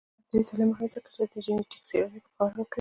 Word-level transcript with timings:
عصري 0.25 0.43
تعلیم 0.49 0.69
مهم 0.71 0.85
دی 0.87 0.93
ځکه 0.95 1.09
چې 1.15 1.21
د 1.33 1.35
جینیټک 1.45 1.81
څیړنې 1.87 2.19
پوهاوی 2.25 2.53
ورکوي. 2.59 2.69